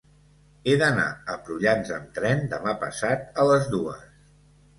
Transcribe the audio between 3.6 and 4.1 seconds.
dues.